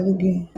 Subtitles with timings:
[0.00, 0.48] alguém.